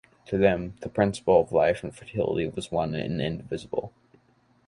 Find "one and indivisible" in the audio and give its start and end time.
2.71-3.93